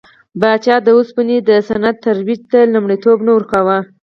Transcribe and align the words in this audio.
پاچا 0.41 0.75
د 0.83 0.87
اوسپنې 0.97 1.37
د 1.49 1.51
صنعت 1.69 1.97
ترویج 2.05 2.41
ته 2.51 2.59
لومړیتوب 2.73 3.17
نه 3.27 3.31
ورکاوه. 3.37 3.77